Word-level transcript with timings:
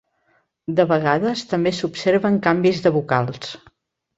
De 0.79 0.85
vegades 0.91 1.43
també 1.51 1.73
s'observen 1.81 2.41
canvis 2.49 2.83
de 2.87 2.97
vocals. 2.97 3.55